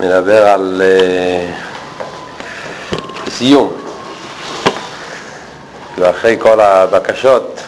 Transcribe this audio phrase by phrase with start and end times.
[0.00, 0.84] מדבר על uh,
[3.30, 3.72] סיום.
[5.98, 7.60] ואחרי כל הבקשות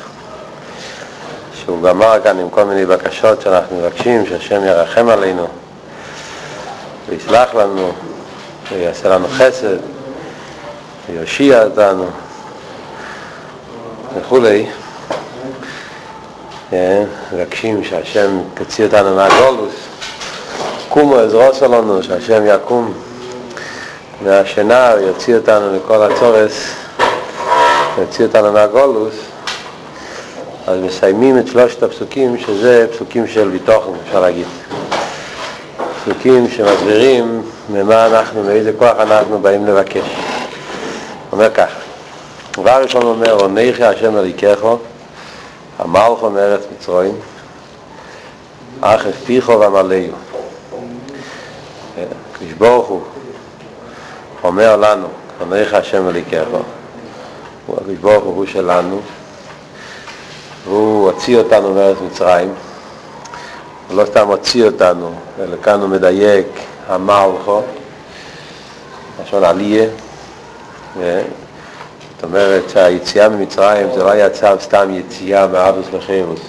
[1.54, 5.46] שהוא גמר כאן עם כל מיני בקשות שאנחנו מבקשים שהשם ירחם עלינו
[7.08, 7.92] ויסלח לנו
[8.72, 9.76] ויעשה לנו חסד
[11.08, 12.06] ויושיע אותנו
[14.16, 14.66] וכולי
[16.70, 19.91] כן, מבקשים שהשם יוציא אותנו מהגולוס
[20.92, 22.92] קומו עזרו שלנו שהשם יקום
[24.24, 26.74] מהשינה ויוציא אותנו מכל הצורס
[27.98, 29.14] יוציא אותנו מהגולוס
[30.66, 34.46] אז מסיימים את שלושת הפסוקים שזה פסוקים של ביטוחן אפשר להגיד.
[36.04, 40.06] פסוקים שמסבירים ממה אנחנו, מאיזה כוח אנחנו באים לבקש.
[41.32, 41.70] אומר כך
[42.52, 44.78] דבר ראשון אומר עונך השם אליקךו
[45.78, 47.14] המלכו מארץ מצרים
[48.80, 50.31] אך הפיחו ומלאו
[52.42, 53.00] הקדוש ברוך הוא
[54.44, 55.06] אומר לנו
[55.40, 56.58] עונך השם אליקךו
[57.68, 59.00] הקדוש ברוך הוא שלנו.
[60.64, 62.54] והוא הוציא אותנו מארץ מצרים.
[63.88, 66.46] הוא לא סתם הוציא אותנו אלא כאן הוא מדייק
[66.88, 67.62] המלכו
[69.22, 69.88] לשון עליה.
[70.94, 76.40] זאת אומרת שהיציאה ממצרים זה לא היה צו סתם יציאה מאבוס לחירוס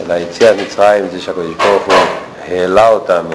[0.00, 1.94] אלא היציאה ממצרים זה שהקדוש ברוך הוא
[2.48, 3.30] העלה אותנו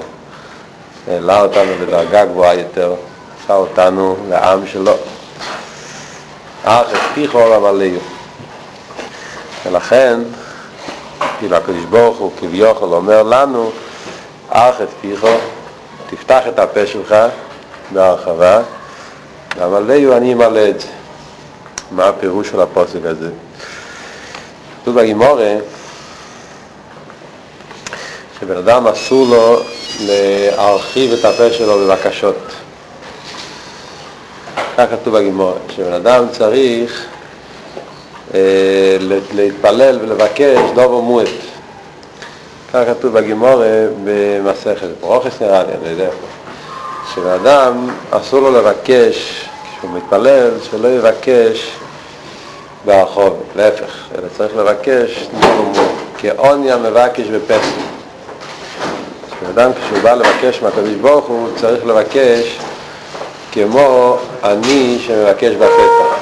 [1.08, 2.96] העלה אותנו לדרגה גבוהה יותר
[3.44, 4.94] עשה אותנו לעם שלו.
[6.64, 8.00] אך הבטיחו למלאו
[9.66, 10.20] ולכן
[11.40, 13.72] כאילו הקדוש ברוך הוא כביכול אומר לנו
[14.50, 15.38] אך הבטיחו
[16.10, 17.16] תפתח את הפה שלך
[17.92, 18.62] בהרחבה
[19.58, 20.88] והמלאו אני אמלא את זה.
[21.92, 23.30] מה הפירוש של הפוסק הזה?
[24.82, 25.56] כתוב בגימורה
[28.40, 29.62] שבן אדם אסור לו
[30.00, 32.36] להרחיב את הפה שלו בבקשות.
[34.78, 37.06] כך כתוב בגימורה, שבן אדם צריך
[38.34, 38.98] אה,
[39.34, 41.28] להתפלל ולבקש דובו מועט.
[42.74, 46.10] כך כתוב בגימורה במסכת ברוכס נראה לי, אני יודע.
[47.16, 49.46] שבן אדם אסור לו לבקש
[49.78, 51.72] כשהוא מתפלל, שלא יבקש
[52.86, 55.28] ברחוב, להפך, אלא צריך לבקש
[56.18, 57.87] כעוניה מבקש בפסח.
[59.40, 62.58] כשאדם כשהוא בא לבקש מהקדוש ברוך הוא צריך לבקש
[63.52, 66.18] כמו אני שמבקש בפתח.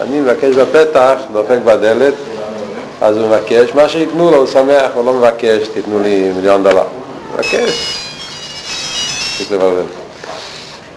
[0.00, 2.14] אני מבקש בפתח, דופק בדלת,
[3.00, 6.84] אז הוא מבקש, מה שייתנו לו הוא שמח, הוא לא מבקש, תיתנו לי מיליון דולר.
[7.34, 7.98] מבקש.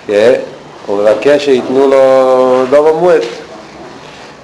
[0.08, 0.34] כן?
[0.86, 3.24] הוא מבקש שייתנו לו דובר מועט.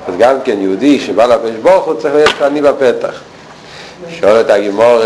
[0.07, 3.19] אז גם כן יהודי שבא לקדוש ברוך הוא צריך להיות עני בפתח.
[4.09, 4.99] שואלת הגימור,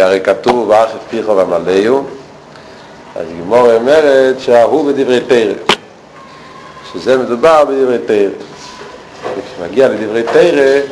[0.00, 2.02] הרי כתוב ואח הפיחו ומלאו,
[3.16, 5.56] אז גימור אומרת שההוא בדברי פרק,
[6.92, 8.32] שזה מדובר בדברי פרק.
[9.56, 10.84] כשמגיע לדברי פרק,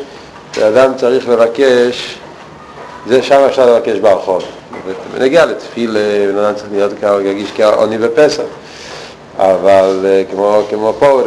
[0.57, 2.19] האדם צריך לבקש,
[3.07, 4.43] זה שם אפשר לבקש ברחוב.
[5.13, 6.01] ונגיע לתפילה,
[6.33, 8.45] בן אדם צריך להיות כרגיש כעוני בפסח.
[9.39, 11.23] אבל כמו, כמו פה,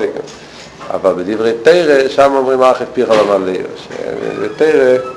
[0.94, 5.15] אבל בדברי תרא, שם אומרים אך את פיך למלא, שבדברי תרא,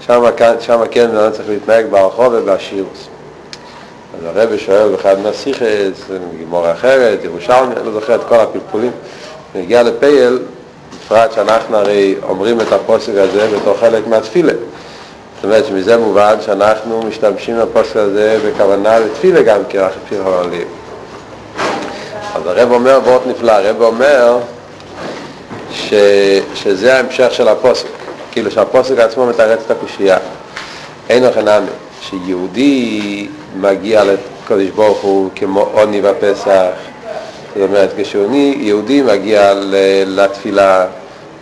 [0.00, 0.22] שם,
[0.60, 3.08] שם כן לא צריך להתנהג ברחוב ובשירוס.
[4.18, 8.90] אז הרב שואל באחד מהשיחס, גימור אחרת, ירושלמי, אני לא זוכר את כל הפלפולים,
[9.54, 10.38] נגיע לפייל,
[11.06, 14.52] בפרט שאנחנו הרי אומרים את הפוסק הזה בתור חלק מהתפילה.
[15.36, 20.56] זאת אומרת שמזה מובן שאנחנו משתמשים בפוסק הזה בכוונה לתפילה גם כרח פיך למלא.
[22.34, 24.38] אז הרב אומר וורט נפלא, הרב אומר
[25.72, 25.94] ש,
[26.54, 27.86] שזה ההמשך של הפוסק,
[28.36, 30.16] כאילו שהפוסק עצמו מתרץ את הקושייה.
[31.08, 31.66] אין לכם נמי,
[32.00, 33.28] שיהודי
[33.60, 36.70] מגיע לקדוש ברוך הוא כמו עוני בפסח,
[37.54, 39.52] זאת אומרת, כשיהודי מגיע
[40.06, 40.86] לתפילה,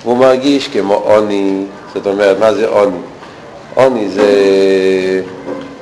[0.04, 2.98] הוא מרגיש כמו עוני, זאת אומרת, מה זה עוני?
[3.74, 4.26] עוני זה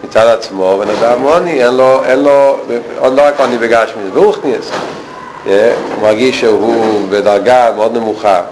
[0.04, 2.56] מצד עצמו, בן אדם עוני, אין לו, אין לו,
[3.03, 4.70] לא רק עוני בגשמי, זה ברוכניאס.
[5.44, 5.54] הוא
[6.03, 8.42] מרגיש שהוא בדרגה מאוד נמוכה.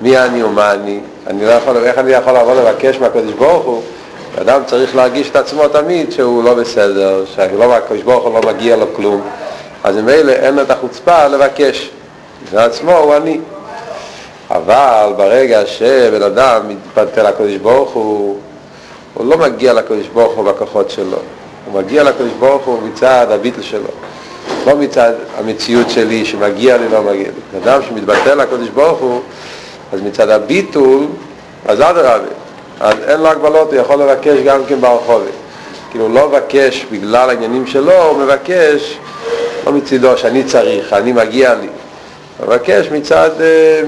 [0.00, 1.00] מי אני ומה אני?
[1.26, 3.82] אני לא יכול, איך אני יכול לבוא לבקש מהקדוש ברוך הוא?
[4.40, 8.86] אדם צריך להרגיש את עצמו תמיד שהוא לא בסדר, שהקדוש ברוך הוא לא מגיע לו
[8.96, 9.20] כלום.
[9.84, 11.90] אז ממילא אין לו את החוצפה לבקש.
[12.44, 13.40] בפני עצמו הוא אני.
[14.50, 18.38] אבל ברגע שבן אדם מתפתה לקדוש ברוך הוא,
[19.14, 21.18] הוא לא מגיע לקדוש ברוך הוא בכוחות שלו.
[21.66, 23.88] הוא מגיע לקדוש ברוך הוא מצד הביטל שלו.
[24.66, 27.58] לא מצד המציאות שלי שמגיע לי, לא מגיע לי.
[27.64, 29.20] אדם שמתבטל לקדוש ברוך הוא,
[29.92, 31.06] אז מצד הביטול,
[31.66, 32.18] אז אדרבה,
[32.80, 35.30] אז אין לו הגבלות, הוא יכול לבקש גם כן ברחובי.
[35.90, 38.98] כאילו לא מבקש בגלל העניינים שלו, הוא מבקש
[39.66, 41.68] לא מצידו שאני צריך, אני מגיע לי.
[42.38, 43.30] הוא מבקש מצד,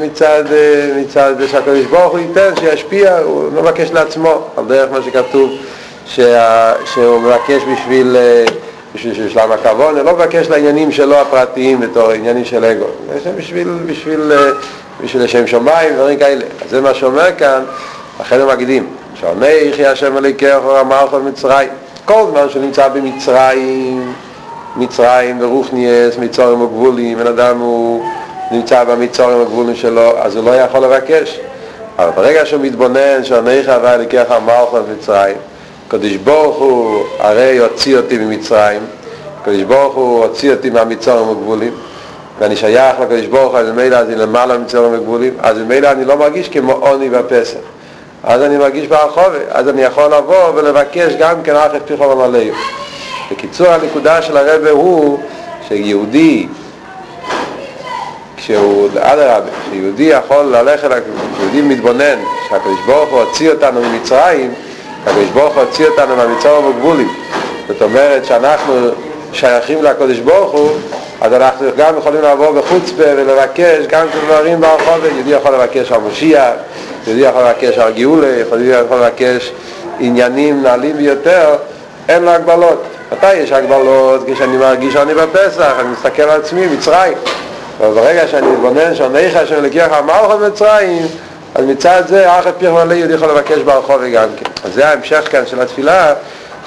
[0.01, 0.45] מצד,
[0.97, 5.51] מצד שהקדוש ברוך הוא ייתן, שישפיע, הוא לא מבקש לעצמו, על דרך מה שכתוב,
[6.07, 8.17] שה, שהוא מבקש בשביל,
[8.95, 12.87] בשביל שלם הכבוד, הוא לא מבקש לעניינים שלו הפרטיים בתור עניינים של אגו,
[13.37, 14.33] בשביל, בשביל,
[15.05, 16.45] בשביל לשם שמיים, דברים כאלה.
[16.65, 17.65] אז זה מה שאומר כאן,
[18.21, 21.69] אחרי המקדים, שעונך יהיה השם אליקך ואמר לך במצרים.
[22.05, 24.13] כל זמן שהוא נמצא במצרים,
[24.77, 28.05] מצרים ורוחניאס, מצורים וגבולים, בן אדם הוא
[28.51, 31.41] נמצא במצורים הגבולים שלו, אז הוא לא יכול לבקש.
[31.99, 35.37] אבל ברגע שהוא מתבונן שעונך הווה אליקך אמר לך במצרים,
[35.89, 38.81] קדוש ברוך הוא הרי הוציא אותי ממצרים,
[39.45, 41.73] קדוש ברוך הוא הוציא אותי מהמצורים הגבולים,
[42.39, 46.17] ואני שייך לקדוש ברוך הוא, אז ממילא אני למעלה מצורים הגבולים, אז ממילא אני לא
[46.17, 47.59] מרגיש כמו עוני בפסח.
[48.25, 52.55] אז אני מרגיש ברחובה, אז אני יכול לבוא ולבקש גם כן אחרי פיחו ומלאו.
[53.31, 55.19] בקיצור הנקודה של הרבה הוא
[55.69, 56.47] שיהודי,
[58.37, 60.89] כשהוא, אדרבה, שיהודי יכול ללכת,
[61.35, 62.19] כשיהודי מתבונן
[62.49, 64.55] שהקדוש ברוך הוא הוציא אותנו ממצרים,
[65.07, 67.09] הקדוש ברוך הוא הוציא אותנו מהמצרים הגבולים.
[67.69, 68.75] זאת אומרת שאנחנו
[69.33, 70.71] שייכים לקדוש ברוך הוא,
[71.21, 76.51] אז אנחנו גם יכולים לעבור בחוצפה ולבקש גם דברים ברחובה, יהודי יכול לבקש על משיח,
[77.07, 79.53] יהודי יכול לבקש על גאולה, יהודי יכול לבקש
[80.01, 81.55] עניינים נעלים ביותר,
[82.09, 82.83] אין לו הגבלות.
[83.13, 84.21] מתי יש הגבלות?
[84.35, 87.19] כשאני מרגיש שאני בפסח, אני מסתכל על עצמי, מצרים.
[87.81, 91.07] אבל ברגע שאני מתבונן שעונך השם לקיח המלכות מצרים,
[91.55, 94.51] אז מצד זה אחת פיר מלא יהודי יכול לבקש ברחוב גם כן.
[94.65, 96.15] אז זה ההמשך כאן של התפילה,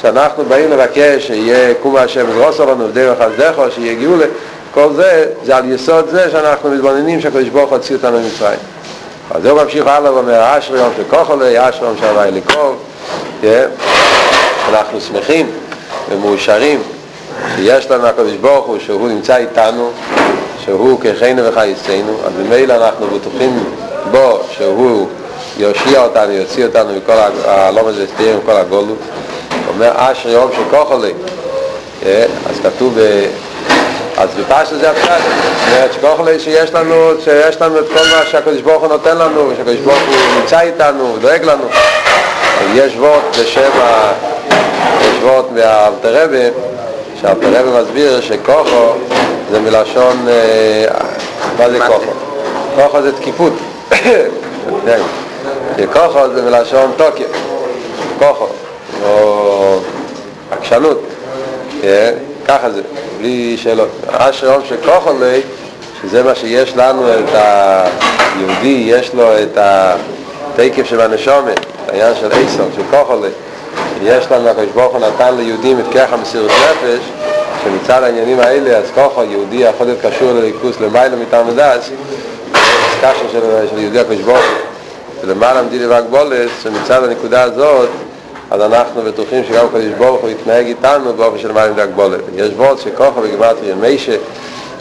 [0.01, 4.25] שאנחנו באים לבקש שיהיה קום השם וזרוסו לנו ודרך חסדךו, שיהיה גאולה,
[4.74, 8.59] כל זה, זה על יסוד זה שאנחנו מתבוננים שהקדוש ברוך הוא הוציא אותנו ממצרים.
[9.31, 12.75] אז זהו ממשיך הלאה ואומר, אשרי יום שכוחו אשרי יום שהווי לקרוב,
[14.69, 15.50] אנחנו שמחים
[16.12, 16.83] ומאושרים
[17.56, 19.89] שיש לנו הקדוש ברוך הוא שהוא נמצא איתנו,
[20.65, 23.63] שהוא כחיינו וחייסנו, אז ממילא אנחנו בטוחים
[24.12, 25.07] בו שהוא
[25.57, 27.13] יושיע אותנו, יוציא אותנו מכל
[27.88, 28.97] הזה סתיר, מכל הגולות.
[29.73, 30.95] אומר אשרי יום שכוחו
[32.50, 32.97] אז כתוב
[34.18, 38.25] אז בפשט זה הפשט, זאת אומרת שכוח לי שיש לנו, שיש לנו את כל מה
[38.31, 41.63] שהקדוש ברוך הוא נותן לנו, שהקדוש ברוך הוא נמצא איתנו, דואג לנו.
[42.73, 43.69] יש וורט בשם,
[45.01, 46.50] יש וורט מהאלתרבה,
[47.21, 48.94] שהאלתרבה מסביר שכוחו
[49.51, 50.25] זה מלשון,
[51.57, 52.12] מה זה כוחו?
[52.75, 53.53] כוחו זה תקיפות.
[55.94, 57.25] כוחו זה מלשון תוקף,
[58.19, 58.47] כוחו,
[60.71, 61.01] עקשנות.
[62.47, 62.81] ככה זה,
[63.18, 63.89] בלי שאלות.
[64.07, 65.41] אשר יום שכוח עלי,
[66.01, 72.69] שזה מה שיש לנו, את היהודי, יש לו את התקף של הנשומת, העניין של איסון,
[72.75, 73.29] של כוח עלי.
[74.03, 77.00] יש לנו, הקדוש ברוך הוא נתן ליהודים את ככה מסירות נפש,
[77.63, 81.89] שמצד העניינים האלה, אז כוח היהודי יכול להיות קשור לליכוס למעלה מטעם הדס,
[83.01, 83.39] קשר של,
[83.69, 87.89] של יהודי הקדוש ברוך הוא, שלמעלה מדידי והגבולת, שמצד הנקודה הזאת,
[88.51, 92.19] אז אנחנו בטוחים שגם קדוש ברוך הוא יתנהג איתנו באופן של מים והגבולת.
[92.36, 94.15] יש וורד שכוחו בגמטריה מיישה,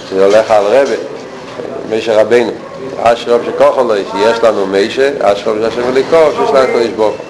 [0.09, 0.95] שזה הולך על רבה,
[1.91, 2.51] מיישה רבינו.
[3.03, 7.25] אשרוב שכוחו לו, שיש לנו מיישה, אשרוב שהשם וליקוב, שיש לנו קדוש ברוך הוא.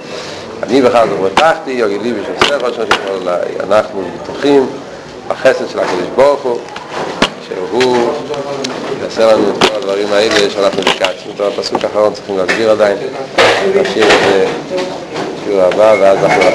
[0.63, 3.55] אני בכלל לא בטחתי, יוגי לי בשביל ספר שם שכל אליי.
[3.71, 4.67] אנחנו בטוחים
[5.29, 6.59] בחסד של הקדוש ברוך הוא,
[7.49, 8.13] שהוא
[9.03, 11.33] יעשה לנו את כל הדברים האלה שאנחנו ביקשנו.
[11.37, 12.97] את הפסוק האחרון צריכים להסביר עדיין.
[13.75, 14.47] נשאיר את זה.
[15.51, 16.51] ciudadana, la población.